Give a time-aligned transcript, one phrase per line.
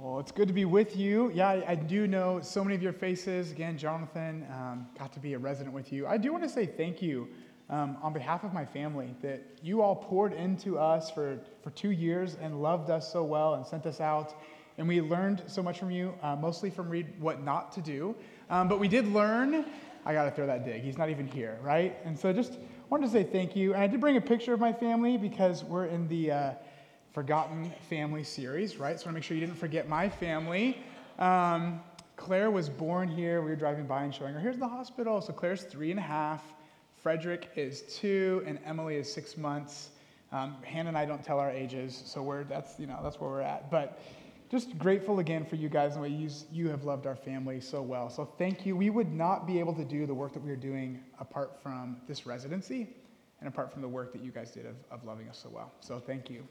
[0.00, 1.30] Well, it's good to be with you.
[1.34, 3.50] Yeah, I, I do know so many of your faces.
[3.50, 6.06] Again, Jonathan, um, got to be a resident with you.
[6.06, 7.28] I do want to say thank you
[7.68, 11.90] um, on behalf of my family that you all poured into us for, for two
[11.90, 14.34] years and loved us so well and sent us out.
[14.78, 18.16] And we learned so much from you, uh, mostly from Reed what not to do.
[18.48, 19.66] Um, but we did learn.
[20.06, 20.80] I got to throw that dig.
[20.80, 21.98] He's not even here, right?
[22.02, 23.74] And so just wanted to say thank you.
[23.74, 26.30] And I did bring a picture of my family because we're in the.
[26.30, 26.52] Uh,
[27.12, 28.98] Forgotten Family series, right?
[28.98, 30.78] So I want to make sure you didn't forget my family.
[31.18, 31.80] Um,
[32.16, 33.42] Claire was born here.
[33.42, 35.20] We were driving by and showing her, here's the hospital.
[35.20, 36.42] So Claire's three and a half,
[37.02, 39.90] Frederick is two, and Emily is six months.
[40.30, 43.28] Um, Hannah and I don't tell our ages, so we're, that's, you know, that's where
[43.28, 43.70] we're at.
[43.70, 44.00] But
[44.50, 47.60] just grateful again for you guys and the way you, you have loved our family
[47.60, 48.08] so well.
[48.08, 48.76] So thank you.
[48.76, 52.00] We would not be able to do the work that we are doing apart from
[52.06, 52.88] this residency
[53.40, 55.72] and apart from the work that you guys did of, of loving us so well.
[55.80, 56.46] So thank you.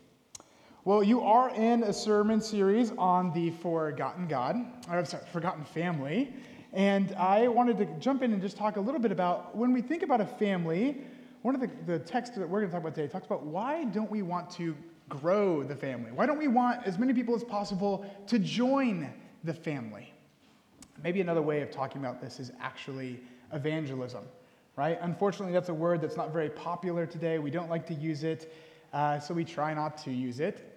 [0.84, 4.55] Well, you are in a sermon series on the Forgotten God,
[4.90, 6.34] or sorry, Forgotten Family.
[6.73, 9.84] And I wanted to jump in and just talk a little bit about when we
[9.84, 11.04] think about a family,
[11.43, 13.84] one of the, the texts that we're going to talk about today talks about why
[13.84, 14.76] don't we want to
[15.07, 16.12] grow the family?
[16.12, 20.12] Why don't we want as many people as possible to join the family?
[21.04, 23.20] Maybe another way of talking about this is actually
[23.54, 24.23] evangelism,
[24.76, 24.98] right?
[25.01, 27.38] Unfortunately, that's a word that's not very popular today.
[27.38, 28.51] We don't like to use it,
[28.93, 30.70] uh, so we try not to use it.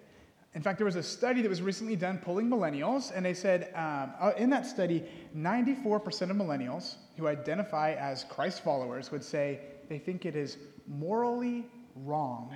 [0.55, 3.73] In fact, there was a study that was recently done polling millennials, and they said
[3.75, 5.03] um, uh, in that study,
[5.37, 11.65] 94% of millennials who identify as Christ followers would say they think it is morally
[11.93, 12.55] wrong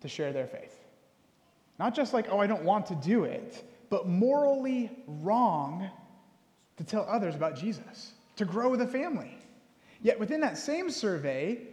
[0.00, 0.76] to share their faith.
[1.78, 5.88] Not just like, oh, I don't want to do it, but morally wrong
[6.76, 9.38] to tell others about Jesus, to grow the family.
[10.02, 11.68] Yet within that same survey,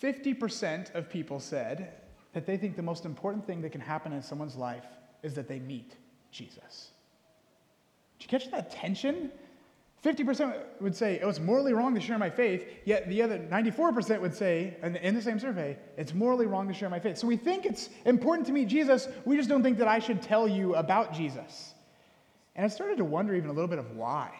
[0.00, 1.92] 50% of people said
[2.32, 4.86] that they think the most important thing that can happen in someone's life
[5.22, 5.96] is that they meet
[6.30, 6.90] Jesus.
[8.18, 9.30] Did you catch that tension?
[10.04, 14.20] 50% would say, oh, it's morally wrong to share my faith, yet the other 94%
[14.20, 17.18] would say, in the same survey, it's morally wrong to share my faith.
[17.18, 20.22] So we think it's important to meet Jesus, we just don't think that I should
[20.22, 21.74] tell you about Jesus.
[22.56, 24.30] And I started to wonder even a little bit of why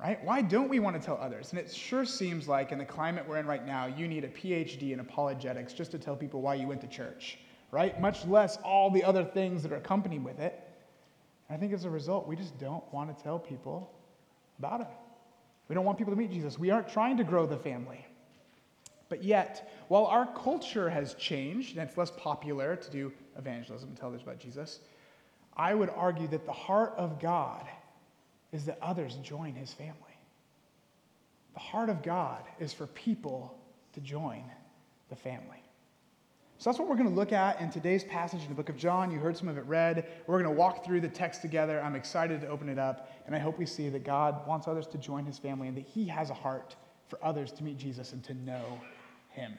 [0.00, 0.22] right?
[0.24, 1.50] Why don't we want to tell others?
[1.50, 4.28] And it sure seems like in the climate we're in right now, you need a
[4.28, 7.38] PhD in apologetics just to tell people why you went to church,
[7.70, 8.00] right?
[8.00, 10.60] Much less all the other things that are accompanied with it.
[11.50, 13.90] I think as a result, we just don't want to tell people
[14.58, 14.88] about it.
[15.68, 16.58] We don't want people to meet Jesus.
[16.58, 18.04] We aren't trying to grow the family.
[19.08, 23.98] But yet, while our culture has changed and it's less popular to do evangelism and
[23.98, 24.80] tell others about Jesus,
[25.56, 27.64] I would argue that the heart of God
[28.54, 29.94] is that others join his family.
[31.54, 33.58] The heart of God is for people
[33.92, 34.44] to join
[35.10, 35.62] the family.
[36.58, 38.76] So that's what we're going to look at in today's passage in the book of
[38.76, 39.10] John.
[39.10, 40.06] You heard some of it read.
[40.28, 41.82] We're going to walk through the text together.
[41.82, 44.86] I'm excited to open it up, and I hope we see that God wants others
[44.88, 46.76] to join his family and that he has a heart
[47.08, 48.80] for others to meet Jesus and to know
[49.30, 49.52] him.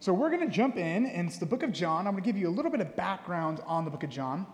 [0.00, 2.06] So we're going to jump in, and it's the book of John.
[2.06, 4.46] I'm going to give you a little bit of background on the book of John.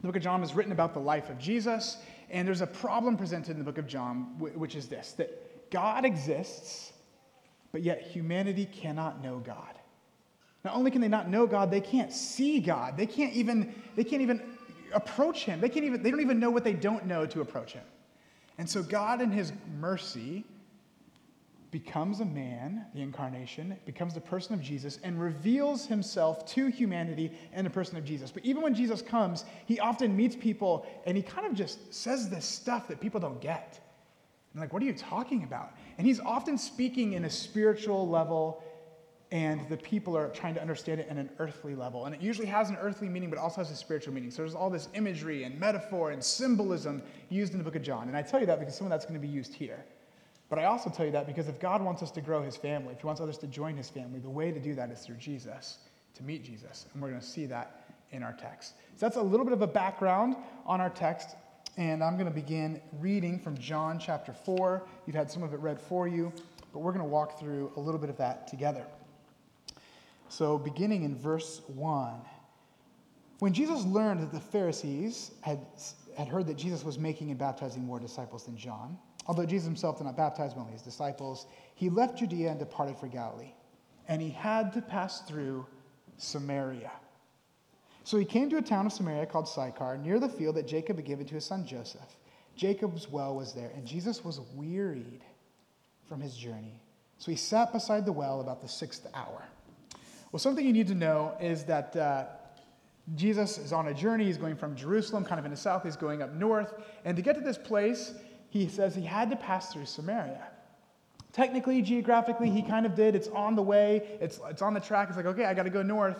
[0.00, 1.98] The book of John is written about the life of Jesus.
[2.30, 6.04] And there's a problem presented in the book of John, which is this that God
[6.04, 6.92] exists,
[7.72, 9.74] but yet humanity cannot know God.
[10.64, 12.96] Not only can they not know God, they can't see God.
[12.96, 14.42] They can't even, they can't even
[14.92, 15.60] approach him.
[15.60, 17.84] They, can't even, they don't even know what they don't know to approach him.
[18.58, 20.44] And so God, in his mercy,
[21.70, 27.32] becomes a man, the incarnation, becomes the person of Jesus, and reveals himself to humanity
[27.52, 28.30] in the person of Jesus.
[28.30, 32.28] But even when Jesus comes, he often meets people and he kind of just says
[32.28, 33.80] this stuff that people don't get.
[34.52, 35.74] And like, what are you talking about?
[35.98, 38.62] And he's often speaking in a spiritual level,
[39.30, 42.06] and the people are trying to understand it in an earthly level.
[42.06, 44.30] And it usually has an earthly meaning, but also has a spiritual meaning.
[44.30, 48.08] So there's all this imagery and metaphor and symbolism used in the book of John.
[48.08, 49.84] And I tell you that because some of that's going to be used here.
[50.48, 52.92] But I also tell you that because if God wants us to grow his family,
[52.92, 55.16] if he wants others to join his family, the way to do that is through
[55.16, 55.78] Jesus,
[56.14, 56.86] to meet Jesus.
[56.92, 58.74] And we're going to see that in our text.
[58.96, 61.36] So that's a little bit of a background on our text.
[61.76, 64.86] And I'm going to begin reading from John chapter 4.
[65.06, 66.32] You've had some of it read for you,
[66.72, 68.86] but we're going to walk through a little bit of that together.
[70.28, 72.14] So, beginning in verse 1.
[73.38, 75.60] When Jesus learned that the Pharisees had,
[76.16, 78.96] had heard that Jesus was making and baptizing more disciples than John,
[79.28, 82.96] Although Jesus himself did not baptize, but only his disciples, he left Judea and departed
[82.96, 83.52] for Galilee.
[84.08, 85.66] And he had to pass through
[86.16, 86.92] Samaria.
[88.04, 90.96] So he came to a town of Samaria called Sychar, near the field that Jacob
[90.96, 92.16] had given to his son Joseph.
[92.54, 95.22] Jacob's well was there, and Jesus was wearied
[96.08, 96.80] from his journey.
[97.18, 99.44] So he sat beside the well about the sixth hour.
[100.30, 102.26] Well, something you need to know is that uh,
[103.14, 104.24] Jesus is on a journey.
[104.24, 105.82] He's going from Jerusalem, kind of in the south.
[105.82, 106.74] He's going up north.
[107.04, 108.14] And to get to this place,
[108.56, 110.48] he says he had to pass through Samaria.
[111.32, 113.14] Technically, geographically, he kind of did.
[113.14, 115.08] It's on the way, it's, it's on the track.
[115.08, 116.16] It's like, okay, I got to go north.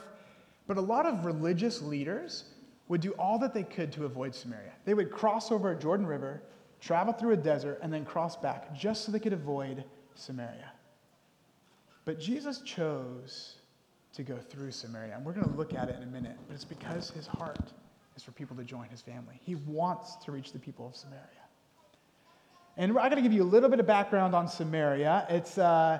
[0.66, 2.44] But a lot of religious leaders
[2.88, 4.72] would do all that they could to avoid Samaria.
[4.84, 6.42] They would cross over a Jordan River,
[6.80, 9.84] travel through a desert, and then cross back just so they could avoid
[10.14, 10.72] Samaria.
[12.04, 13.56] But Jesus chose
[14.12, 15.14] to go through Samaria.
[15.14, 17.72] And we're going to look at it in a minute, but it's because his heart
[18.16, 19.40] is for people to join his family.
[19.42, 21.24] He wants to reach the people of Samaria.
[22.76, 25.26] And I got to give you a little bit of background on Samaria.
[25.30, 25.98] It's uh,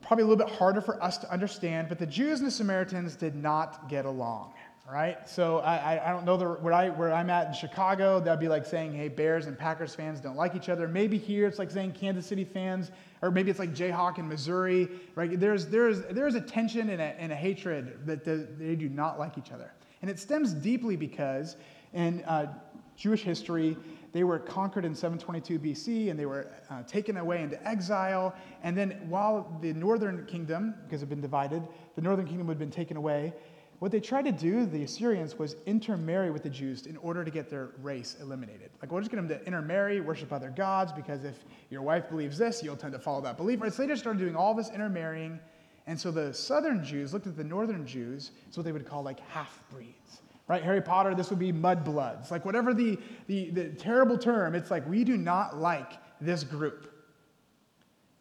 [0.00, 3.14] probably a little bit harder for us to understand, but the Jews and the Samaritans
[3.14, 4.54] did not get along.
[4.90, 5.28] Right?
[5.28, 8.48] So I, I don't know the, where, I, where I'm at in Chicago, that'd be
[8.48, 10.88] like saying, hey, Bears and Packers fans don't like each other.
[10.88, 12.90] Maybe here it's like saying Kansas City fans,
[13.22, 14.88] or maybe it's like Jayhawk in Missouri.
[15.14, 15.38] Right?
[15.38, 19.38] There's, there's, there's a tension and a, and a hatred that they do not like
[19.38, 19.72] each other.
[20.02, 21.56] And it stems deeply because
[21.94, 22.52] in uh,
[22.96, 23.76] Jewish history,
[24.12, 28.34] they were conquered in 722 BC and they were uh, taken away into exile.
[28.62, 31.62] And then, while the northern kingdom, because it had been divided,
[31.96, 33.32] the northern kingdom had been taken away,
[33.78, 37.32] what they tried to do, the Assyrians, was intermarry with the Jews in order to
[37.32, 38.70] get their race eliminated.
[38.80, 42.38] Like, we'll just get them to intermarry, worship other gods, because if your wife believes
[42.38, 43.60] this, you'll tend to follow that belief.
[43.60, 43.72] Right?
[43.72, 45.40] So they just started doing all this intermarrying.
[45.88, 49.02] And so the southern Jews looked at the northern Jews, it's what they would call
[49.02, 50.62] like half breeds right?
[50.62, 52.30] Harry Potter, this would be mudbloods.
[52.30, 56.92] Like whatever the, the, the terrible term, it's like we do not like this group.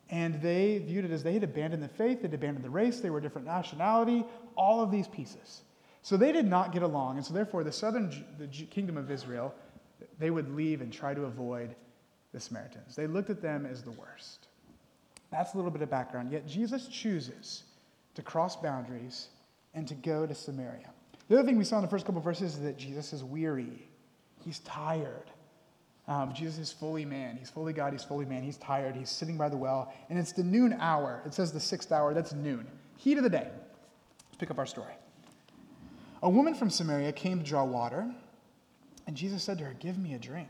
[0.09, 3.09] And they viewed it as they had abandoned the faith, they'd abandoned the race, they
[3.09, 4.23] were a different nationality,
[4.55, 5.63] all of these pieces.
[6.03, 7.17] So they did not get along.
[7.17, 9.53] And so therefore, the southern the kingdom of Israel,
[10.17, 11.75] they would leave and try to avoid
[12.31, 12.95] the Samaritans.
[12.95, 14.47] They looked at them as the worst.
[15.31, 16.31] That's a little bit of background.
[16.31, 17.63] Yet Jesus chooses
[18.15, 19.27] to cross boundaries
[19.73, 20.91] and to go to Samaria.
[21.31, 23.87] The other thing we saw in the first couple verses is that Jesus is weary.
[24.43, 25.31] He's tired.
[26.05, 27.37] Um, Jesus is fully man.
[27.37, 27.93] He's fully God.
[27.93, 28.43] He's fully man.
[28.43, 28.97] He's tired.
[28.97, 29.93] He's sitting by the well.
[30.09, 31.21] And it's the noon hour.
[31.25, 32.13] It says the sixth hour.
[32.13, 32.67] That's noon.
[32.97, 33.47] Heat of the day.
[33.47, 34.91] Let's pick up our story.
[36.21, 38.13] A woman from Samaria came to draw water,
[39.07, 40.49] and Jesus said to her, Give me a drink.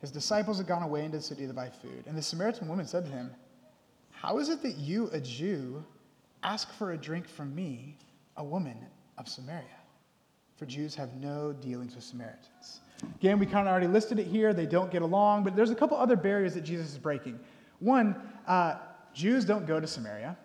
[0.00, 2.02] His disciples had gone away into the city to buy food.
[2.08, 3.30] And the Samaritan woman said to him,
[4.10, 5.84] How is it that you, a Jew,
[6.42, 7.96] ask for a drink from me,
[8.36, 8.78] a woman
[9.16, 9.75] of Samaria?
[10.56, 12.80] For Jews have no dealings with Samaritans.
[13.16, 14.54] Again, we kind of already listed it here.
[14.54, 17.38] They don't get along, but there's a couple other barriers that Jesus is breaking.
[17.80, 18.16] One,
[18.46, 18.76] uh,
[19.12, 20.36] Jews don't go to Samaria.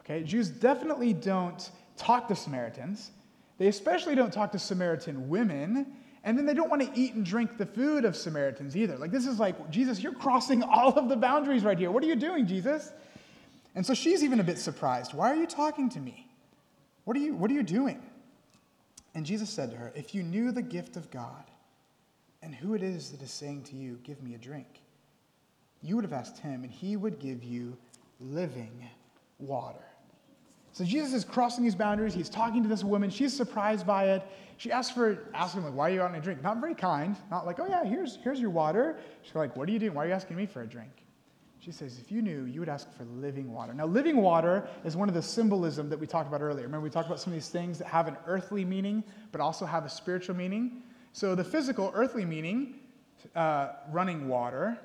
[0.00, 3.12] Okay, Jews definitely don't talk to Samaritans.
[3.58, 5.86] They especially don't talk to Samaritan women.
[6.24, 8.96] And then they don't want to eat and drink the food of Samaritans either.
[8.96, 11.90] Like, this is like, Jesus, you're crossing all of the boundaries right here.
[11.90, 12.92] What are you doing, Jesus?
[13.74, 15.14] And so she's even a bit surprised.
[15.14, 16.28] Why are you talking to me?
[17.04, 18.02] What are you, what are you doing?
[19.14, 21.44] And Jesus said to her, If you knew the gift of God
[22.42, 24.82] and who it is that is saying to you, Give me a drink,
[25.82, 27.76] you would have asked him, and he would give you
[28.20, 28.88] living
[29.38, 29.84] water.
[30.72, 32.14] So Jesus is crossing these boundaries.
[32.14, 33.08] He's talking to this woman.
[33.08, 34.26] She's surprised by it.
[34.56, 36.42] She asks for, asks him, like, why are you out a drink?
[36.42, 37.16] Not very kind.
[37.30, 38.96] Not like, oh yeah, here's, here's your water.
[39.22, 39.94] She's like, what are you doing?
[39.94, 41.03] Why are you asking me for a drink?
[41.64, 43.72] She says, if you knew, you would ask for living water.
[43.72, 46.66] Now, living water is one of the symbolism that we talked about earlier.
[46.66, 49.02] Remember, we talked about some of these things that have an earthly meaning,
[49.32, 50.82] but also have a spiritual meaning.
[51.14, 52.74] So, the physical, earthly meaning,
[53.34, 54.78] uh, running water,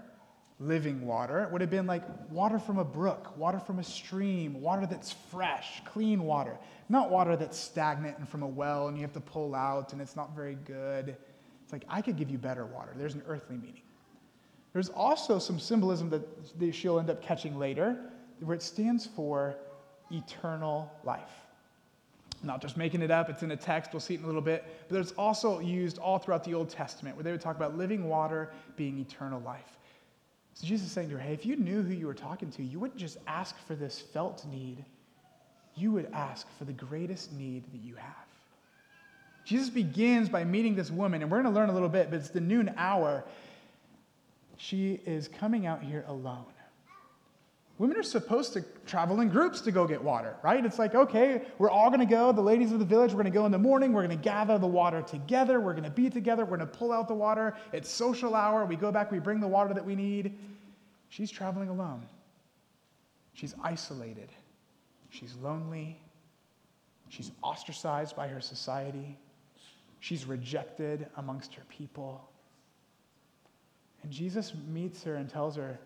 [0.57, 4.85] living water, would have been like water from a brook, water from a stream, water
[4.85, 6.57] that's fresh, clean water.
[6.87, 10.01] Not water that's stagnant and from a well and you have to pull out and
[10.01, 11.17] it's not very good.
[11.63, 12.93] It's like, I could give you better water.
[12.95, 13.81] There's an earthly meaning.
[14.73, 17.97] There's also some symbolism that she'll end up catching later,
[18.39, 19.55] where it stands for
[20.11, 21.29] eternal life.
[22.43, 24.41] not just making it up, it's in a text, we'll see it in a little
[24.41, 27.77] bit, but it's also used all throughout the Old Testament, where they would talk about
[27.77, 29.77] living water being eternal life.
[30.53, 32.63] So Jesus is saying to her, hey, if you knew who you were talking to,
[32.63, 34.83] you wouldn't just ask for this felt need,
[35.75, 38.13] you would ask for the greatest need that you have.
[39.45, 42.19] Jesus begins by meeting this woman, and we're going to learn a little bit, but
[42.19, 43.23] it's the noon hour
[44.59, 46.45] she is coming out here alone.
[47.77, 50.63] Women are supposed to travel in groups to go get water, right?
[50.65, 52.33] It's like, okay, we're all to go.
[52.33, 53.93] The ladies of the village, we're to go in the morning.
[53.93, 55.61] We're to gather the water together.
[55.61, 56.43] We're to be together.
[56.43, 57.55] We're to pull out the water.
[57.71, 58.65] It's social hour.
[58.65, 60.37] We go back, we bring the water that we need.
[61.07, 62.05] She's traveling alone.
[63.31, 64.27] She's isolated.
[65.09, 66.01] She's lonely.
[67.07, 69.17] She's ostracized by her society.
[70.01, 72.29] She's rejected amongst her people.
[74.03, 75.79] And Jesus meets her and tells her,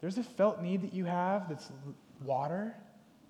[0.00, 1.70] There's a felt need that you have that's
[2.24, 2.74] water,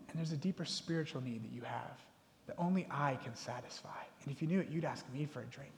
[0.08, 1.98] and there's a deeper spiritual need that you have
[2.46, 3.88] that only I can satisfy.
[4.24, 5.70] And if you knew it, you'd ask me for a drink.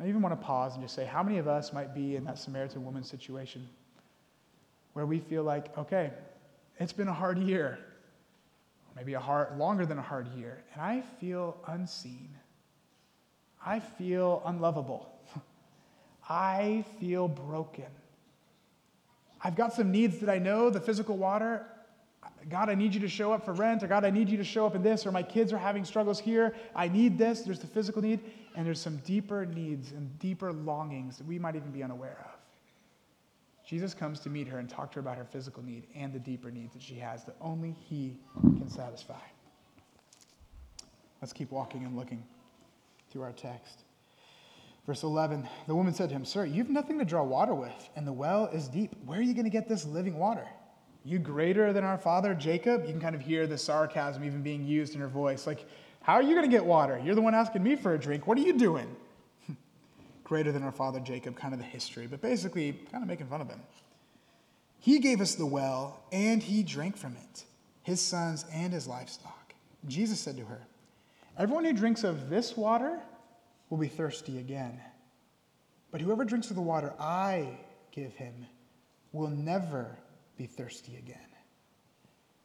[0.00, 2.24] I even want to pause and just say, how many of us might be in
[2.24, 3.68] that Samaritan woman situation
[4.94, 6.10] where we feel like, okay,
[6.78, 7.78] it's been a hard year,
[8.96, 12.28] maybe a hard, longer than a hard year, and I feel unseen.
[13.64, 15.13] I feel unlovable.
[16.28, 17.86] I feel broken.
[19.42, 21.66] I've got some needs that I know the physical water.
[22.48, 24.44] God, I need you to show up for rent, or God, I need you to
[24.44, 26.54] show up in this, or my kids are having struggles here.
[26.74, 27.40] I need this.
[27.40, 28.20] There's the physical need,
[28.54, 32.34] and there's some deeper needs and deeper longings that we might even be unaware of.
[33.66, 36.18] Jesus comes to meet her and talk to her about her physical need and the
[36.18, 39.14] deeper needs that she has that only He can satisfy.
[41.22, 42.22] Let's keep walking and looking
[43.10, 43.84] through our text.
[44.86, 47.90] Verse 11 The woman said to him, Sir, you have nothing to draw water with,
[47.96, 48.94] and the well is deep.
[49.04, 50.46] Where are you going to get this living water?
[51.04, 52.82] You greater than our father Jacob?
[52.86, 55.46] You can kind of hear the sarcasm even being used in her voice.
[55.46, 55.66] Like,
[56.00, 57.00] how are you going to get water?
[57.02, 58.26] You're the one asking me for a drink.
[58.26, 58.94] What are you doing?
[60.24, 63.40] greater than our father Jacob, kind of the history, but basically kind of making fun
[63.40, 63.60] of him.
[64.80, 67.44] He gave us the well, and he drank from it,
[67.82, 69.54] his sons and his livestock.
[69.86, 70.60] Jesus said to her,
[71.38, 73.00] Everyone who drinks of this water
[73.70, 74.80] will be thirsty again.
[75.90, 77.58] But whoever drinks of the water I
[77.92, 78.46] give him
[79.12, 79.96] will never
[80.36, 81.18] be thirsty again.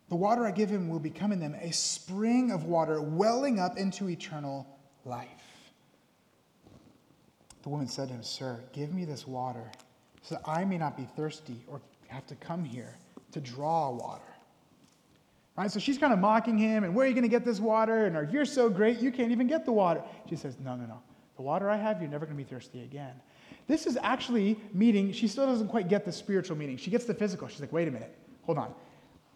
[0.09, 3.77] The water I give him will become in them a spring of water welling up
[3.77, 4.67] into eternal
[5.05, 5.27] life.
[7.63, 9.71] The woman said to him, Sir, give me this water
[10.23, 12.95] so that I may not be thirsty or have to come here
[13.31, 14.23] to draw water.
[15.55, 15.69] Right?
[15.69, 18.05] So she's kind of mocking him, and where are you going to get this water?
[18.05, 20.01] And if you're so great, you can't even get the water.
[20.29, 21.01] She says, No, no, no.
[21.39, 23.13] The water I have, you're never going to be thirsty again.
[23.65, 26.75] This is actually meeting, she still doesn't quite get the spiritual meaning.
[26.75, 27.47] She gets the physical.
[27.47, 28.73] She's like, wait a minute, hold on.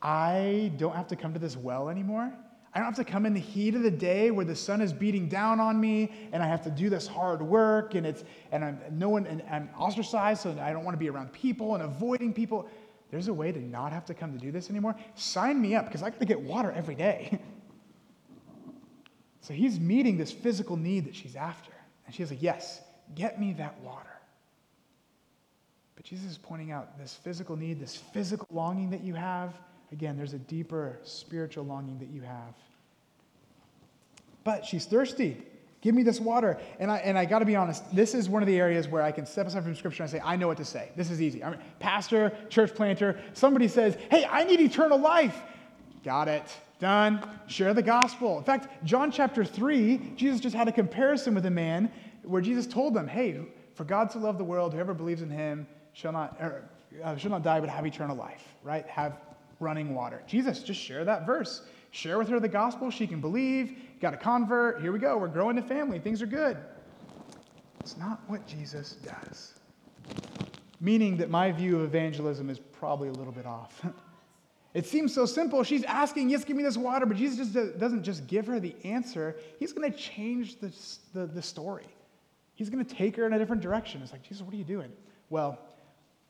[0.01, 2.33] I don't have to come to this well anymore.
[2.73, 4.91] I don't have to come in the heat of the day where the sun is
[4.91, 8.65] beating down on me and I have to do this hard work and it's and
[8.65, 11.83] I'm no one and I'm ostracized so I don't want to be around people and
[11.83, 12.67] avoiding people.
[13.11, 14.97] There's a way to not have to come to do this anymore.
[15.15, 17.39] Sign me up because I got to get water every day.
[19.39, 21.71] so he's meeting this physical need that she's after.
[22.05, 22.81] And she's like, Yes,
[23.15, 24.09] get me that water.
[25.95, 29.53] But Jesus is pointing out this physical need, this physical longing that you have
[29.93, 32.55] Again, there's a deeper spiritual longing that you have.
[34.43, 35.37] But she's thirsty.
[35.81, 36.57] Give me this water.
[36.79, 39.03] And I, and I got to be honest, this is one of the areas where
[39.03, 40.89] I can step aside from Scripture and say, I know what to say.
[40.95, 41.43] This is easy.
[41.43, 43.19] I'm pastor, church planter.
[43.33, 45.39] Somebody says, Hey, I need eternal life.
[46.03, 46.43] Got it.
[46.83, 47.25] Done.
[47.47, 48.37] Share the gospel.
[48.37, 51.89] In fact, John chapter 3, Jesus just had a comparison with a man
[52.23, 53.39] where Jesus told them, Hey,
[53.73, 56.69] for God to love the world, whoever believes in him shall not, er,
[57.01, 58.85] uh, shall not die but have eternal life, right?
[58.87, 59.17] Have
[59.61, 60.23] running water.
[60.27, 61.61] Jesus, just share that verse.
[61.91, 62.91] Share with her the gospel.
[62.91, 63.77] She can believe.
[64.01, 64.81] Got a convert.
[64.81, 65.17] Here we go.
[65.17, 65.99] We're growing a family.
[65.99, 66.57] Things are good.
[67.79, 69.53] It's not what Jesus does.
[70.81, 73.85] Meaning that my view of evangelism is probably a little bit off.
[74.73, 75.63] It seems so simple.
[75.63, 78.75] She's asking, Yes, give me this water, but Jesus just doesn't just give her the
[78.83, 79.35] answer.
[79.59, 80.73] He's going to change the,
[81.13, 81.87] the, the story.
[82.55, 84.01] He's going to take her in a different direction.
[84.01, 84.91] It's like, Jesus, what are you doing?
[85.29, 85.59] Well,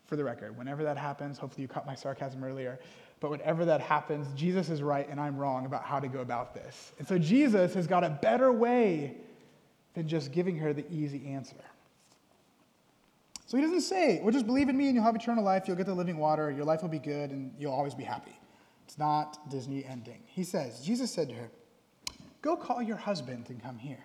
[0.05, 2.79] for the record, whenever that happens, hopefully you caught my sarcasm earlier,
[3.19, 6.53] but whenever that happens, Jesus is right and I'm wrong about how to go about
[6.53, 6.91] this.
[6.99, 9.15] And so Jesus has got a better way
[9.93, 11.55] than just giving her the easy answer.
[13.53, 15.77] So he doesn't say, well, just believe in me and you'll have eternal life, you'll
[15.77, 18.35] get the living water, your life will be good, and you'll always be happy.
[18.87, 20.23] It's not Disney ending.
[20.25, 21.51] He says, Jesus said to her,
[22.41, 24.03] Go call your husband and come here.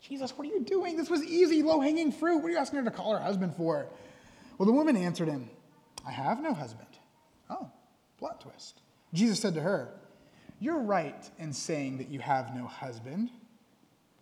[0.00, 0.96] Jesus, what are you doing?
[0.96, 2.36] This was easy, low hanging fruit.
[2.36, 3.88] What are you asking her to call her husband for?
[4.56, 5.50] Well, the woman answered him,
[6.06, 6.86] I have no husband.
[7.50, 7.68] Oh,
[8.20, 8.82] Plot twist.
[9.12, 9.94] Jesus said to her,
[10.60, 13.30] You're right in saying that you have no husband.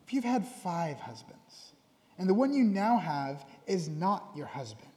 [0.06, 1.74] If you've had five husbands,
[2.18, 4.90] and the one you now have is not your husband,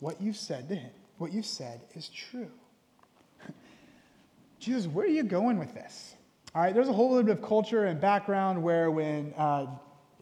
[0.00, 2.50] what you've said to him, what you've said is true.
[4.58, 6.14] Jesus, where are you going with this?
[6.54, 9.66] All right, there's a whole little bit of culture and background where when uh,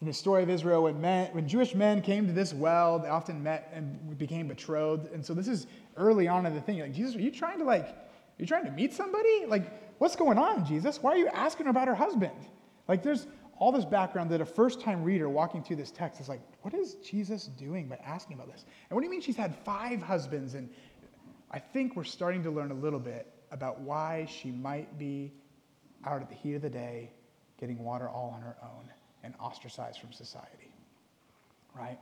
[0.01, 3.09] in the story of Israel, when, men, when Jewish men came to this well, they
[3.09, 5.13] often met and became betrothed.
[5.13, 5.67] And so this is
[5.97, 6.77] early on in the thing.
[6.77, 7.95] You're like, Jesus, are you trying to like, are
[8.39, 9.47] you trying to meet somebody?
[9.47, 11.03] Like, what's going on, Jesus?
[11.03, 12.35] Why are you asking about her husband?
[12.89, 13.27] Like, there's
[13.59, 16.75] all this background that a first time reader walking through this text is like, what
[16.75, 18.65] is Jesus doing by asking about this?
[18.89, 20.55] And what do you mean she's had five husbands?
[20.55, 20.69] And
[21.51, 25.33] I think we're starting to learn a little bit about why she might be
[26.05, 27.11] out at the heat of the day
[27.59, 28.91] getting water all on her own
[29.23, 30.71] and ostracized from society.
[31.75, 31.99] Right?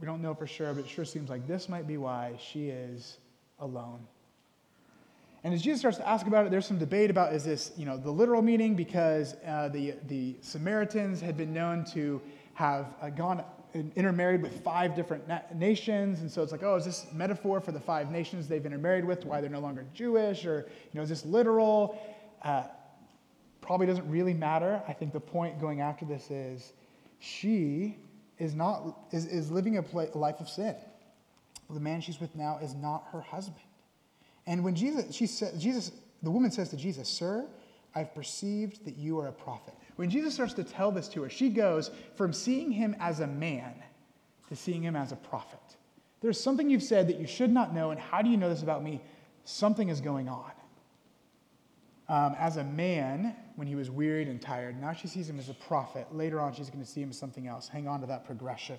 [0.00, 2.68] We don't know for sure, but it sure seems like this might be why she
[2.68, 3.18] is
[3.58, 4.06] alone.
[5.44, 7.84] And as Jesus starts to ask about it, there's some debate about is this, you
[7.84, 12.22] know, the literal meaning because uh, the, the Samaritans had been known to
[12.54, 13.42] have uh, gone
[13.96, 16.20] intermarried with five different na- nations.
[16.20, 19.24] And so it's like, oh, is this metaphor for the five nations they've intermarried with,
[19.24, 20.44] why they're no longer Jewish?
[20.44, 21.98] Or, you know, is this literal?
[22.42, 22.64] Uh,
[23.60, 24.82] probably doesn't really matter.
[24.86, 26.72] I think the point going after this is
[27.18, 27.96] she
[28.38, 30.74] is not is, is living a, a life of sin.
[31.70, 33.64] The man she's with now is not her husband.
[34.46, 37.46] And when Jesus, she said, Jesus, the woman says to Jesus, Sir,
[37.94, 39.74] I've perceived that you are a prophet.
[39.96, 43.26] When Jesus starts to tell this to her, she goes from seeing him as a
[43.26, 43.74] man
[44.48, 45.60] to seeing him as a prophet.
[46.20, 48.62] There's something you've said that you should not know, and how do you know this
[48.62, 49.00] about me?
[49.44, 50.52] Something is going on.
[52.08, 55.48] Um, as a man, when he was wearied and tired, now she sees him as
[55.48, 56.14] a prophet.
[56.14, 57.68] Later on, she's going to see him as something else.
[57.68, 58.78] Hang on to that progression.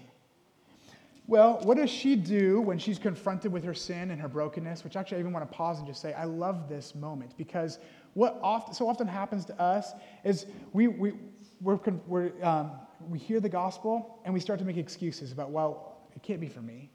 [1.26, 4.84] Well, what does she do when she's confronted with her sin and her brokenness?
[4.84, 7.80] Which actually, I even want to pause and just say, I love this moment because
[8.14, 8.36] what
[8.76, 9.94] so often happens to us
[10.26, 11.14] is we, we,
[11.62, 12.72] we're, we're, um,
[13.10, 16.50] we hear the gospel and we start to make excuses about, well, it can't be
[16.50, 16.90] for me.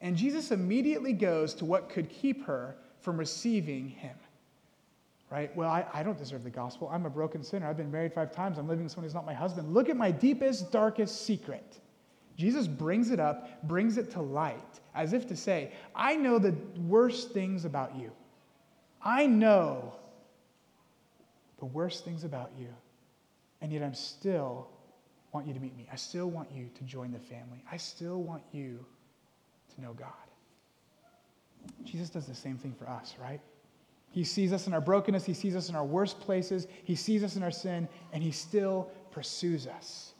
[0.00, 4.16] And Jesus immediately goes to what could keep her from receiving him.
[5.28, 5.54] Right?
[5.56, 6.90] Well, I, I don't deserve the gospel.
[6.92, 7.66] I'm a broken sinner.
[7.66, 8.58] I've been married five times.
[8.58, 9.72] I'm living with someone who's not my husband.
[9.72, 11.78] Look at my deepest, darkest secret.
[12.36, 16.54] Jesus brings it up, brings it to light, as if to say, I know the
[16.86, 18.10] worst things about you.
[19.02, 19.94] I know
[21.58, 22.68] the worst things about you,
[23.60, 24.68] and yet I'm still
[25.32, 25.88] want you to meet me.
[25.92, 27.62] I still want you to join the family.
[27.70, 28.84] I still want you
[29.74, 30.08] to know God.
[31.84, 33.40] Jesus does the same thing for us, right?
[34.10, 37.24] He sees us in our brokenness, he sees us in our worst places, he sees
[37.24, 40.11] us in our sin, and he still pursues us.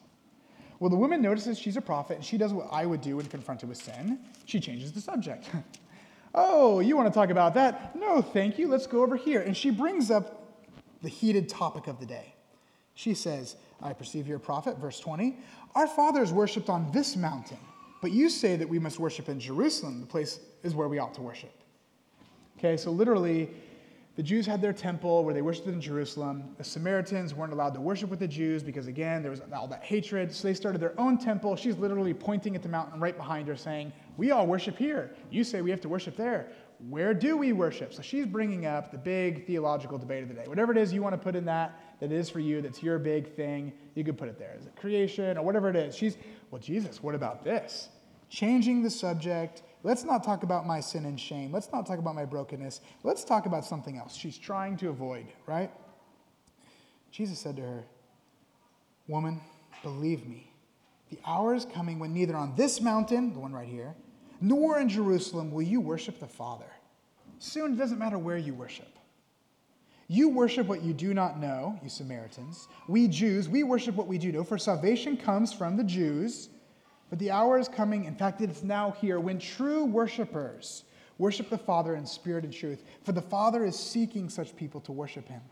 [0.83, 3.27] Well, the woman notices she's a prophet, and she does what I would do when
[3.27, 4.19] confronted with sin.
[4.47, 5.49] She changes the subject.
[6.35, 7.95] oh, you want to talk about that?
[7.95, 8.67] No, thank you.
[8.67, 9.43] Let's go over here.
[9.43, 10.43] And she brings up
[11.01, 12.35] the heated topic of the day.
[12.95, 15.37] She says, I perceive you're a prophet, verse 20.
[15.77, 17.59] Our fathers worshipped on this mountain,
[18.01, 20.01] but you say that we must worship in Jerusalem.
[20.01, 21.55] The place is where we ought to worship.
[22.59, 23.51] Okay, so literally,
[24.15, 26.55] the Jews had their temple where they worshiped in Jerusalem.
[26.59, 29.83] The Samaritans weren't allowed to worship with the Jews because, again, there was all that
[29.83, 30.35] hatred.
[30.35, 31.57] So they started their own temple.
[31.57, 35.15] She's literally pointing at the mountain right behind her, saying, We all worship here.
[35.31, 36.49] You say we have to worship there
[36.89, 37.95] where do we worship?
[37.95, 40.45] So she's bringing up the big theological debate of the day.
[40.47, 42.99] Whatever it is you want to put in that, that is for you, that's your
[42.99, 44.57] big thing, you can put it there.
[44.59, 45.95] Is it creation or whatever it is?
[45.95, 46.17] She's,
[46.51, 47.89] well, Jesus, what about this?
[48.29, 49.63] Changing the subject.
[49.85, 51.51] Let's not talk about my sin and shame.
[51.53, 52.81] Let's not talk about my brokenness.
[53.03, 54.15] Let's talk about something else.
[54.15, 55.71] She's trying to avoid, right?
[57.11, 57.85] Jesus said to her,
[59.09, 59.41] Woman,
[59.83, 60.53] believe me,
[61.11, 63.95] the hour is coming when neither on this mountain, the one right here,
[64.41, 66.71] nor in Jerusalem will you worship the Father.
[67.39, 68.89] Soon it doesn't matter where you worship.
[70.09, 72.69] You worship what you do not know, you Samaritans.
[72.87, 76.51] We Jews, we worship what we do know, for salvation comes from the Jews.
[77.13, 80.85] But the hour is coming, in fact, it's now here, when true worshipers
[81.19, 82.85] worship the Father in spirit and truth.
[83.05, 85.43] For the Father is seeking such people to worship him.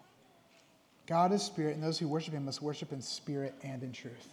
[1.04, 4.28] God is spirit, and those who worship him must worship in spirit and in truth.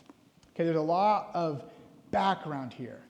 [0.54, 1.66] Okay, there's a lot of
[2.12, 3.02] background here.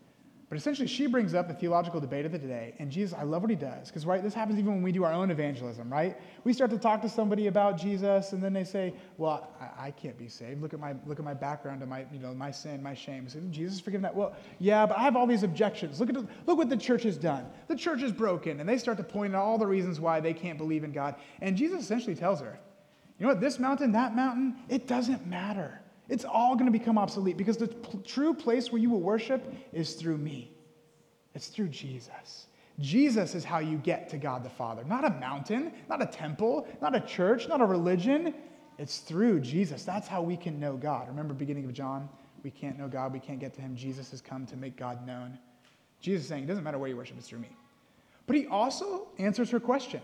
[0.49, 3.41] But essentially, she brings up the theological debate of the day, and Jesus, I love
[3.41, 6.17] what he does, because right, this happens even when we do our own evangelism, right?
[6.45, 9.91] We start to talk to somebody about Jesus, and then they say, "Well, I, I
[9.91, 10.61] can't be saved.
[10.61, 13.27] Look at my look at my background and my you know my sin, my shame."
[13.27, 14.15] So Jesus forgive that.
[14.15, 15.99] Well, yeah, but I have all these objections.
[15.99, 17.45] Look at look what the church has done.
[17.67, 20.33] The church is broken, and they start to point out all the reasons why they
[20.33, 21.15] can't believe in God.
[21.41, 22.57] And Jesus essentially tells her,
[23.19, 23.41] "You know what?
[23.41, 27.67] This mountain, that mountain, it doesn't matter." It's all going to become obsolete because the
[28.05, 30.51] true place where you will worship is through me.
[31.35, 32.47] It's through Jesus.
[32.79, 34.83] Jesus is how you get to God the Father.
[34.83, 38.33] Not a mountain, not a temple, not a church, not a religion.
[38.77, 39.83] It's through Jesus.
[39.83, 41.07] That's how we can know God.
[41.07, 42.07] Remember beginning of John?
[42.43, 43.75] We can't know God, we can't get to him.
[43.75, 45.37] Jesus has come to make God known.
[45.99, 47.49] Jesus is saying, it doesn't matter where you worship, it's through me.
[48.27, 50.01] But he also answers her question.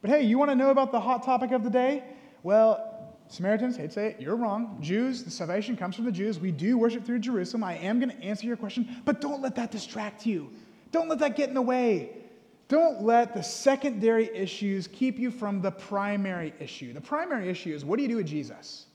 [0.00, 2.04] But hey, you want to know about the hot topic of the day?
[2.42, 2.93] Well,
[3.28, 4.78] Samaritans, hate to say it, you're wrong.
[4.80, 6.38] Jews, the salvation comes from the Jews.
[6.38, 7.64] We do worship through Jerusalem.
[7.64, 10.50] I am going to answer your question, but don't let that distract you.
[10.92, 12.16] Don't let that get in the way.
[12.68, 16.92] Don't let the secondary issues keep you from the primary issue.
[16.92, 18.86] The primary issue is what do you do with Jesus?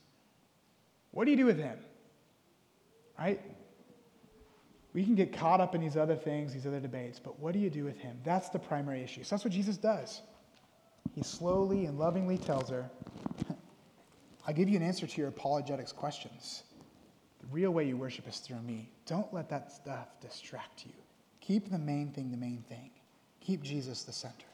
[1.12, 1.78] What do you do with him?
[3.18, 3.42] Right?
[4.94, 7.60] We can get caught up in these other things, these other debates, but what do
[7.60, 8.18] you do with him?
[8.24, 9.24] That's the primary issue.
[9.24, 10.22] So that's what Jesus does.
[11.13, 12.89] He slowly and lovingly tells her,
[14.50, 16.64] I'll give you an answer to your apologetics questions.
[17.40, 18.90] The real way you worship is through me.
[19.06, 20.92] Don't let that stuff distract you.
[21.40, 22.90] Keep the main thing the main thing.
[23.42, 24.48] Keep Jesus the center.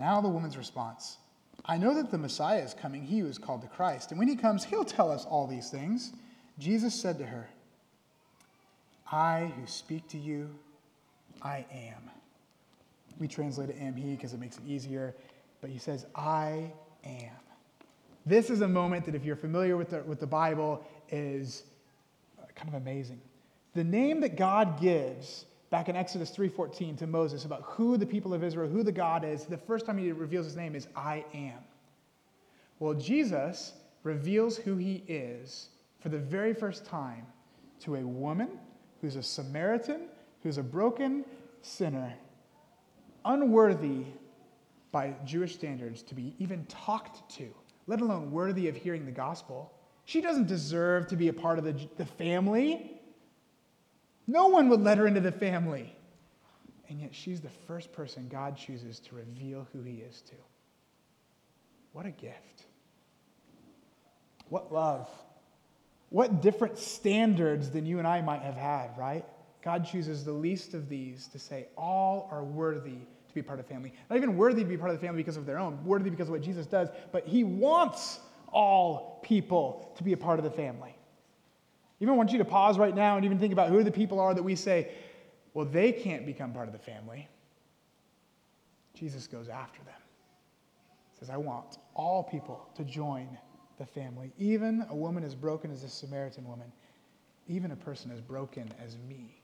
[0.00, 1.18] Now, the woman's response
[1.66, 4.12] I know that the Messiah is coming, he who is called the Christ.
[4.12, 6.14] And when he comes, he'll tell us all these things.
[6.58, 7.50] Jesus said to her,
[9.12, 10.48] I who speak to you,
[11.42, 12.10] I am.
[13.18, 15.14] We translate it am he because it makes it easier,
[15.60, 16.72] but he says, I
[17.04, 17.47] am.
[18.28, 21.62] This is a moment that, if you're familiar with the, with the Bible, is
[22.38, 23.22] uh, kind of amazing.
[23.72, 28.34] The name that God gives back in Exodus 3:14 to Moses about who the people
[28.34, 31.24] of Israel, who the God is, the first time he reveals his name is I
[31.32, 31.58] am.
[32.80, 37.26] Well, Jesus reveals who he is for the very first time
[37.80, 38.50] to a woman
[39.00, 40.02] who's a Samaritan,
[40.42, 41.24] who's a broken
[41.62, 42.12] sinner,
[43.24, 44.04] unworthy
[44.92, 47.48] by Jewish standards to be even talked to,
[47.88, 49.72] let alone worthy of hearing the gospel.
[50.04, 53.00] She doesn't deserve to be a part of the, the family.
[54.26, 55.96] No one would let her into the family.
[56.88, 60.34] And yet she's the first person God chooses to reveal who he is to.
[61.92, 62.66] What a gift.
[64.50, 65.08] What love.
[66.10, 69.24] What different standards than you and I might have had, right?
[69.62, 73.66] God chooses the least of these to say all are worthy to be part of
[73.66, 73.92] family.
[74.08, 76.28] Not even worthy to be part of the family because of their own, worthy because
[76.28, 78.20] of what Jesus does, but he wants
[78.52, 80.94] all people to be a part of the family.
[82.00, 84.34] Even want you to pause right now and even think about who the people are
[84.34, 84.90] that we say,
[85.54, 87.28] well, they can't become part of the family.
[88.94, 89.94] Jesus goes after them.
[91.12, 93.28] He says, I want all people to join
[93.78, 96.70] the family, even a woman as broken as this Samaritan woman,
[97.48, 99.40] even a person as broken as me.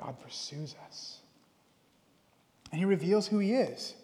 [0.00, 1.21] God pursues us.
[2.72, 3.94] And he reveals who he is.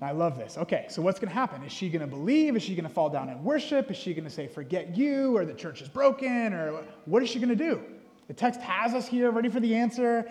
[0.00, 0.58] And I love this.
[0.58, 1.62] Okay, so what's going to happen?
[1.62, 2.56] Is she going to believe?
[2.56, 3.90] Is she going to fall down in worship?
[3.90, 7.28] Is she going to say, forget you, or the church is broken, or what is
[7.28, 7.80] she going to do?
[8.26, 10.26] The text has us here ready for the answer.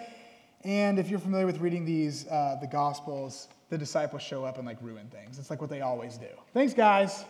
[0.63, 4.67] And if you're familiar with reading these, uh, the Gospels, the disciples show up and
[4.67, 5.39] like ruin things.
[5.39, 6.27] It's like what they always do.
[6.53, 7.23] Thanks, guys.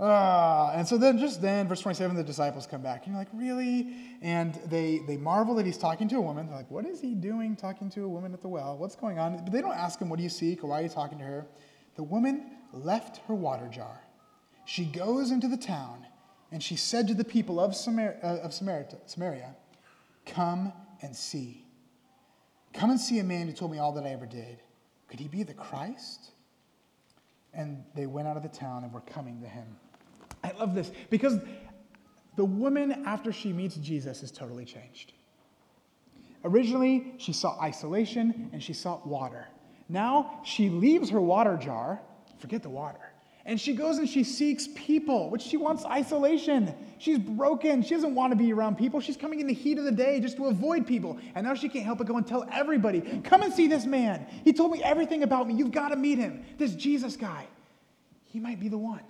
[0.00, 3.04] Uh, and so then, just then, verse 27, the disciples come back.
[3.04, 3.94] And you're like, really?
[4.22, 6.46] And they, they marvel that he's talking to a woman.
[6.46, 8.78] They're like, what is he doing talking to a woman at the well?
[8.78, 9.36] What's going on?
[9.44, 11.24] But they don't ask him, what do you seek or why are you talking to
[11.24, 11.46] her?
[11.96, 14.00] The woman left her water jar.
[14.64, 16.06] She goes into the town
[16.50, 19.54] and she said to the people of, Samar- uh, of Samaria,
[20.24, 21.66] Come and see.
[22.72, 24.62] Come and see a man who told me all that I ever did.
[25.08, 26.30] Could he be the Christ?
[27.52, 29.66] And they went out of the town and were coming to him.
[30.42, 31.38] I love this because
[32.36, 35.12] the woman, after she meets Jesus, is totally changed.
[36.44, 39.46] Originally, she sought isolation and she sought water.
[39.88, 42.00] Now, she leaves her water jar,
[42.38, 43.10] forget the water,
[43.44, 46.74] and she goes and she seeks people, which she wants isolation.
[46.98, 47.82] She's broken.
[47.82, 49.00] She doesn't want to be around people.
[49.00, 51.18] She's coming in the heat of the day just to avoid people.
[51.34, 54.26] And now she can't help but go and tell everybody come and see this man.
[54.44, 55.54] He told me everything about me.
[55.54, 56.44] You've got to meet him.
[56.58, 57.46] This Jesus guy.
[58.26, 59.02] He might be the one.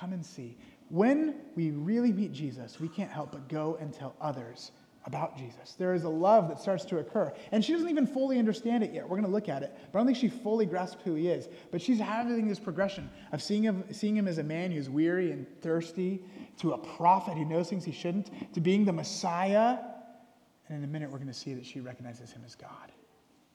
[0.00, 0.56] Come and see.
[0.88, 4.72] When we really meet Jesus, we can't help but go and tell others
[5.04, 5.74] about Jesus.
[5.78, 7.32] There is a love that starts to occur.
[7.52, 9.04] And she doesn't even fully understand it yet.
[9.04, 9.76] We're going to look at it.
[9.92, 11.48] But I don't think she fully grasps who he is.
[11.70, 15.32] But she's having this progression of seeing him, seeing him as a man who's weary
[15.32, 16.22] and thirsty,
[16.58, 19.78] to a prophet who knows things he shouldn't, to being the Messiah.
[20.68, 22.92] And in a minute, we're going to see that she recognizes him as God.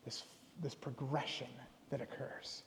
[0.03, 0.23] This,
[0.61, 1.47] this progression
[1.89, 2.63] that occurs.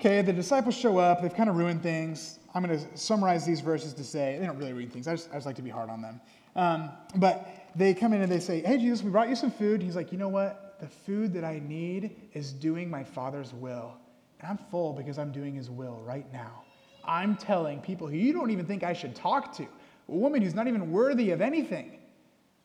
[0.00, 1.22] Okay, the disciples show up.
[1.22, 2.38] They've kind of ruined things.
[2.54, 5.08] I'm going to summarize these verses to say they don't really ruin things.
[5.08, 6.20] I just, I just like to be hard on them.
[6.54, 9.82] Um, but they come in and they say, Hey, Jesus, we brought you some food.
[9.82, 10.76] He's like, You know what?
[10.80, 13.96] The food that I need is doing my Father's will.
[14.38, 16.62] And I'm full because I'm doing his will right now.
[17.04, 19.66] I'm telling people who you don't even think I should talk to, a
[20.12, 21.98] woman who's not even worthy of anything.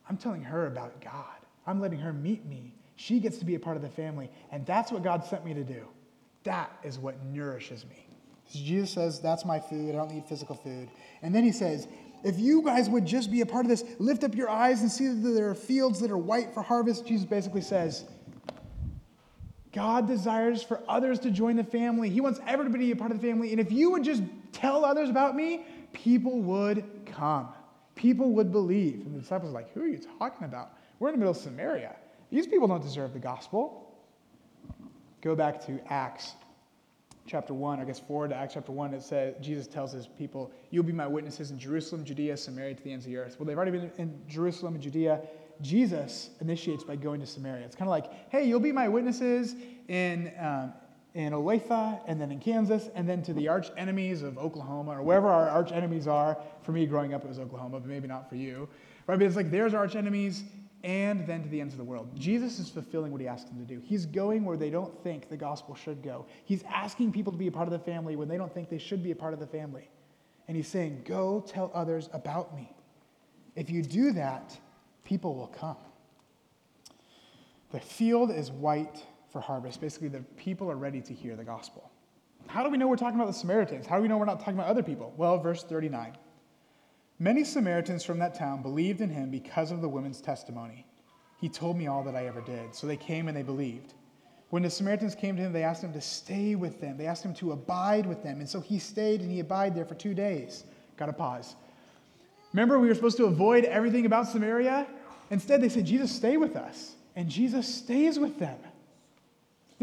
[0.07, 1.37] I'm telling her about God.
[1.65, 2.75] I'm letting her meet me.
[2.95, 4.29] She gets to be a part of the family.
[4.51, 5.87] And that's what God sent me to do.
[6.43, 8.05] That is what nourishes me.
[8.51, 9.89] Jesus says, That's my food.
[9.89, 10.89] I don't need physical food.
[11.21, 11.87] And then he says,
[12.23, 14.91] If you guys would just be a part of this, lift up your eyes and
[14.91, 17.05] see that there are fields that are white for harvest.
[17.05, 18.05] Jesus basically says,
[19.71, 22.09] God desires for others to join the family.
[22.09, 23.51] He wants everybody to be a part of the family.
[23.51, 27.49] And if you would just tell others about me, people would come.
[27.95, 29.05] People would believe.
[29.05, 30.73] And the disciples are like, Who are you talking about?
[30.99, 31.95] We're in the middle of Samaria.
[32.29, 33.82] These people don't deserve the gospel.
[35.23, 36.33] Go back to Acts
[37.25, 40.51] chapter 1, I guess forward to Acts chapter 1, it says, Jesus tells his people,
[40.69, 43.37] You'll be my witnesses in Jerusalem, Judea, Samaria, to the ends of the earth.
[43.39, 45.21] Well, they've already been in Jerusalem and Judea.
[45.61, 47.63] Jesus initiates by going to Samaria.
[47.63, 49.55] It's kind of like, Hey, you'll be my witnesses
[49.87, 50.73] in, um,
[51.13, 55.03] in Olathe, and then in Kansas, and then to the arch enemies of Oklahoma, or
[55.03, 56.37] wherever our arch enemies are.
[56.63, 58.67] For me, growing up, it was Oklahoma, but maybe not for you.
[59.07, 59.17] Right?
[59.17, 60.43] But it's like, there's arch enemies
[60.83, 62.09] and then to the ends of the world.
[62.15, 63.81] Jesus is fulfilling what he asked them to do.
[63.85, 66.25] He's going where they don't think the gospel should go.
[66.43, 68.77] He's asking people to be a part of the family when they don't think they
[68.77, 69.89] should be a part of the family.
[70.47, 72.69] And he's saying, Go tell others about me.
[73.55, 74.57] If you do that,
[75.05, 75.77] people will come.
[77.71, 79.79] The field is white for harvest.
[79.79, 81.89] Basically, the people are ready to hear the gospel.
[82.47, 83.85] How do we know we're talking about the Samaritans?
[83.85, 85.13] How do we know we're not talking about other people?
[85.15, 86.17] Well, verse 39.
[87.23, 90.85] Many Samaritans from that town believed in him because of the woman's testimony.
[91.39, 92.75] He told me all that I ever did.
[92.75, 93.93] So they came and they believed.
[94.49, 96.97] When the Samaritans came to him, they asked him to stay with them.
[96.97, 98.41] They asked him to abide with them.
[98.41, 100.65] And so he stayed and he abided there for two days.
[100.97, 101.55] Got to pause.
[102.51, 104.85] Remember, we were supposed to avoid everything about Samaria?
[105.29, 106.95] Instead, they said, Jesus, stay with us.
[107.15, 108.59] And Jesus stays with them.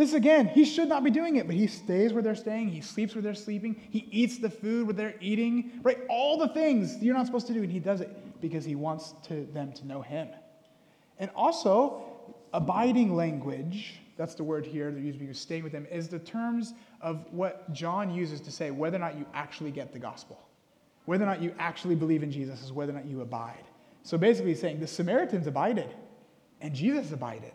[0.01, 2.69] This again, he should not be doing it, but he stays where they're staying.
[2.69, 3.79] He sleeps where they're sleeping.
[3.91, 5.99] He eats the food where they're eating, right?
[6.09, 9.13] All the things you're not supposed to do, and he does it because he wants
[9.25, 10.29] to, them to know him.
[11.19, 12.03] And also,
[12.55, 16.73] abiding language, that's the word here that used to staying with them, is the terms
[17.03, 20.41] of what John uses to say whether or not you actually get the gospel.
[21.05, 23.65] Whether or not you actually believe in Jesus is whether or not you abide.
[24.03, 25.95] So basically, he's saying the Samaritans abided,
[26.63, 27.53] and Jesus abided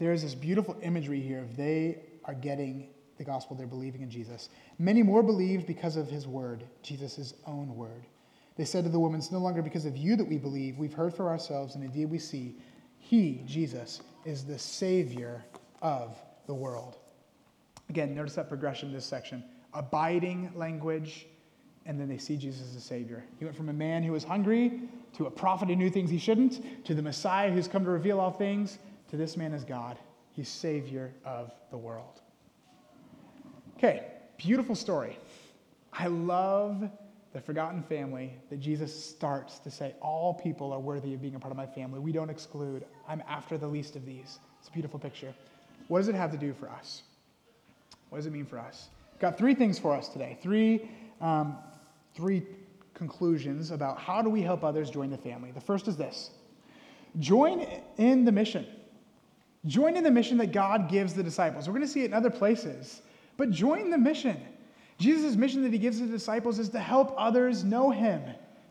[0.00, 4.10] there is this beautiful imagery here of they are getting the gospel, they're believing in
[4.10, 4.48] Jesus.
[4.78, 8.06] Many more believed because of his word, Jesus' own word.
[8.56, 10.78] They said to the woman, It's no longer because of you that we believe.
[10.78, 12.56] We've heard for ourselves, and indeed we see
[12.98, 15.44] he, Jesus, is the Savior
[15.82, 16.96] of the world.
[17.90, 21.26] Again, notice that progression in this section abiding language,
[21.84, 23.22] and then they see Jesus as a Savior.
[23.38, 24.80] He went from a man who was hungry
[25.16, 28.18] to a prophet who knew things he shouldn't to the Messiah who's come to reveal
[28.18, 28.78] all things
[29.10, 29.98] to this man as God.
[30.32, 32.20] He's Savior of the world.
[33.76, 34.04] Okay,
[34.36, 35.18] beautiful story.
[35.92, 36.88] I love
[37.32, 41.38] the forgotten family that Jesus starts to say, All people are worthy of being a
[41.38, 41.98] part of my family.
[41.98, 42.84] We don't exclude.
[43.08, 44.38] I'm after the least of these.
[44.60, 45.34] It's a beautiful picture.
[45.88, 47.02] What does it have to do for us?
[48.10, 48.90] What does it mean for us?
[49.18, 50.38] Got three things for us today.
[50.40, 50.88] Three,
[51.20, 51.56] um,
[52.14, 52.42] three
[52.94, 55.50] conclusions about how do we help others join the family.
[55.50, 56.30] The first is this
[57.18, 58.66] join in the mission.
[59.66, 61.68] Join in the mission that God gives the disciples.
[61.68, 63.02] We're going to see it in other places,
[63.36, 64.40] but join the mission.
[64.98, 68.22] Jesus' mission that he gives the disciples is to help others know him,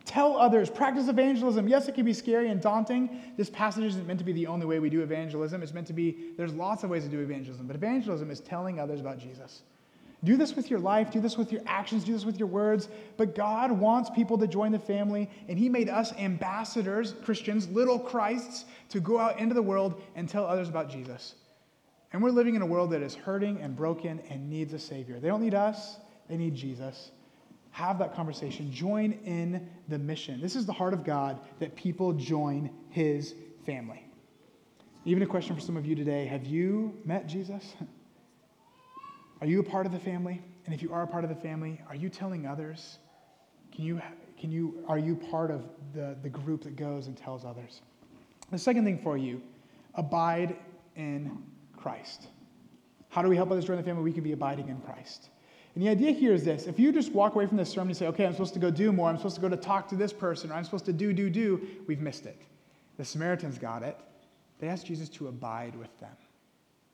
[0.05, 1.67] tell others, practice evangelism.
[1.67, 3.21] Yes, it can be scary and daunting.
[3.37, 5.61] This passage isn't meant to be the only way we do evangelism.
[5.61, 8.79] It's meant to be, there's lots of ways to do evangelism, but evangelism is telling
[8.79, 9.61] others about Jesus.
[10.23, 12.89] Do this with your life, do this with your actions, do this with your words.
[13.15, 17.97] But God wants people to join the family, and He made us ambassadors, Christians, little
[17.97, 21.35] Christs, to go out into the world and tell others about Jesus.
[22.11, 25.19] And we're living in a world that is hurting and broken and needs a Savior.
[25.19, 27.11] They don't need us, they need Jesus.
[27.71, 28.71] Have that conversation.
[28.71, 30.41] Join in the mission.
[30.41, 34.03] This is the heart of God that people join His family.
[35.05, 37.73] Even a question for some of you today Have you met Jesus?
[39.41, 40.41] Are you a part of the family?
[40.65, 42.99] And if you are a part of the family, are you telling others?
[43.73, 44.01] Can you,
[44.39, 47.81] can you, are you part of the, the group that goes and tells others?
[48.51, 49.41] The second thing for you
[49.95, 50.55] abide
[50.95, 51.43] in
[51.77, 52.27] Christ.
[53.09, 54.03] How do we help others join the family?
[54.03, 55.29] We can be abiding in Christ.
[55.75, 57.97] And the idea here is this if you just walk away from this sermon and
[57.97, 59.95] say, okay, I'm supposed to go do more, I'm supposed to go to talk to
[59.95, 62.41] this person, or I'm supposed to do, do, do, we've missed it.
[62.97, 63.97] The Samaritans got it.
[64.59, 66.11] They asked Jesus to abide with them.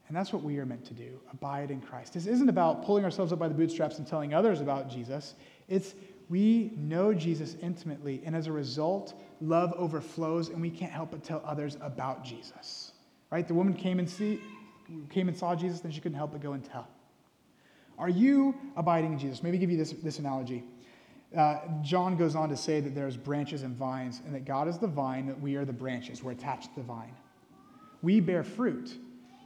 [0.07, 2.13] And that's what we are meant to do abide in Christ.
[2.13, 5.33] This isn't about pulling ourselves up by the bootstraps and telling others about Jesus.
[5.67, 5.95] It's
[6.29, 11.23] we know Jesus intimately, and as a result, love overflows, and we can't help but
[11.23, 12.93] tell others about Jesus.
[13.31, 13.47] Right?
[13.47, 14.39] The woman came and, see,
[15.09, 16.87] came and saw Jesus, then she couldn't help but go and tell.
[17.97, 19.43] Are you abiding in Jesus?
[19.43, 20.63] Maybe give you this, this analogy.
[21.35, 24.79] Uh, John goes on to say that there's branches and vines, and that God is
[24.79, 26.23] the vine, that we are the branches.
[26.23, 27.13] We're attached to the vine.
[28.01, 28.95] We bear fruit.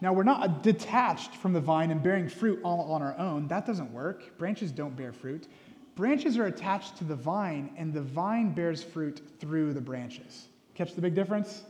[0.02, 3.48] Now, we're not detached from the vine and bearing fruit all on our own.
[3.48, 4.38] That doesn't work.
[4.38, 5.48] Branches don't bear fruit.
[5.96, 10.48] Branches are attached to the vine, and the vine bears fruit through the branches.
[10.74, 11.64] Catch the big difference?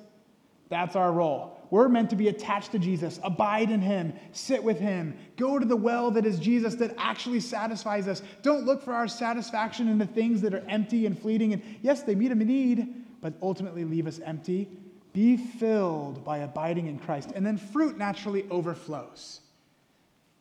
[0.69, 1.59] That's our role.
[1.71, 5.65] We're meant to be attached to Jesus, abide in Him, sit with Him, go to
[5.65, 8.21] the well that is Jesus that actually satisfies us.
[8.43, 11.53] Don't look for our satisfaction in the things that are empty and fleeting.
[11.53, 12.87] And yes, they meet a need,
[13.21, 14.67] but ultimately leave us empty.
[15.13, 17.31] Be filled by abiding in Christ.
[17.35, 19.41] And then fruit naturally overflows.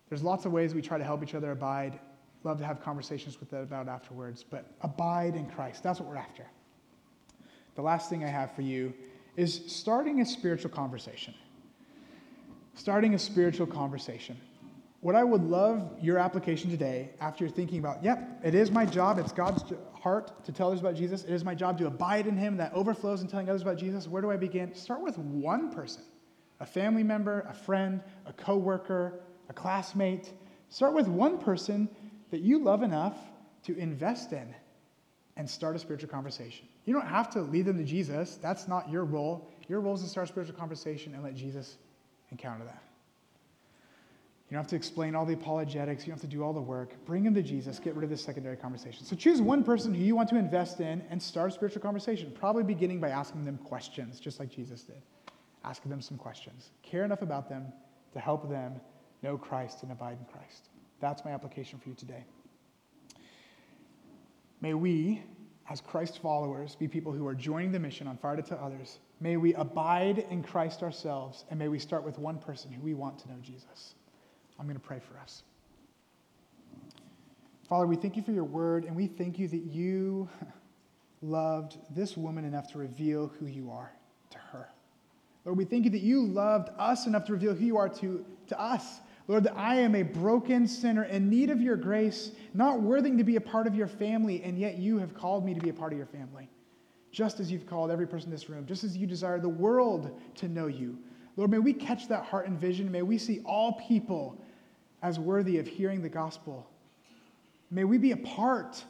[0.09, 1.99] There's lots of ways we try to help each other abide.
[2.45, 5.83] Love to have conversations with that about afterwards, but abide in Christ.
[5.83, 6.47] That's what we're after.
[7.75, 8.95] The last thing I have for you
[9.37, 11.35] is starting a spiritual conversation.
[12.75, 14.37] Starting a spiritual conversation.
[15.01, 18.85] What I would love your application today, after you're thinking about, yep, it is my
[18.85, 19.63] job, it's God's
[19.95, 22.73] heart to tell others about Jesus, it is my job to abide in Him that
[22.73, 24.09] overflows in telling others about Jesus.
[24.09, 24.75] Where do I begin?
[24.75, 26.03] Start with one person
[26.61, 30.33] a family member, a friend, a coworker, a classmate.
[30.71, 31.89] Start with one person
[32.33, 33.17] that you love enough
[33.63, 34.53] to invest in
[35.37, 36.67] and start a spiritual conversation.
[36.85, 38.41] You don't have to lead them to Jesus.
[38.43, 39.49] That's not your role.
[39.69, 41.79] Your role is to start a spiritual conversation and let Jesus
[42.33, 42.83] encounter that.
[44.49, 46.05] You don't have to explain all the apologetics.
[46.05, 46.95] You don't have to do all the work.
[47.05, 47.79] Bring them to Jesus.
[47.79, 49.05] Get rid of this secondary conversation.
[49.05, 52.33] So choose one person who you want to invest in and start a spiritual conversation,
[52.35, 55.03] probably beginning by asking them questions, just like Jesus did.
[55.65, 56.71] Asking them some questions.
[56.83, 57.71] Care enough about them
[58.15, 58.81] to help them
[59.23, 60.71] know Christ and abide in Christ.
[61.01, 62.25] That's my application for you today.
[64.63, 65.23] May we,
[65.69, 68.99] as Christ followers, be people who are joining the mission on fire to others.
[69.21, 72.95] May we abide in Christ ourselves, and may we start with one person who we
[72.95, 73.95] want to know Jesus.
[74.59, 75.43] I'm going to pray for us.
[77.69, 80.29] Father, we thank you for your word, and we thank you that you
[81.23, 83.93] loved this woman enough to reveal who you are
[84.31, 84.69] to her.
[85.45, 88.25] Lord, we thank you that you loved us enough to reveal who you are to,
[88.49, 89.01] to us.
[89.29, 93.25] Lord, that I am a broken sinner in need of your grace, not worthy to
[93.25, 95.75] be a part of your family, and yet you have called me to be a
[95.75, 96.49] part of your family.
[97.13, 100.19] Just as you've called every person in this room, just as you desire the world
[100.37, 100.99] to know you.
[101.37, 102.91] Lord, may we catch that heart and vision.
[102.91, 104.41] May we see all people
[105.03, 106.69] as worthy of hearing the gospel.
[107.71, 108.83] May we be a part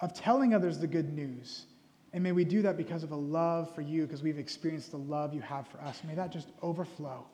[0.00, 1.66] of telling others the good news.
[2.12, 4.98] And may we do that because of a love for you, because we've experienced the
[4.98, 6.02] love you have for us.
[6.06, 7.24] May that just overflow.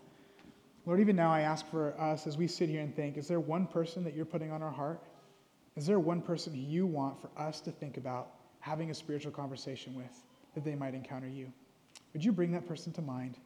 [0.87, 3.40] Lord, even now I ask for us as we sit here and think is there
[3.40, 5.03] one person that you're putting on our heart?
[5.76, 8.29] Is there one person you want for us to think about
[8.61, 10.24] having a spiritual conversation with
[10.55, 11.53] that they might encounter you?
[12.12, 13.37] Would you bring that person to mind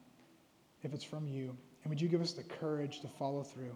[0.83, 1.55] if it's from you?
[1.83, 3.75] And would you give us the courage to follow through?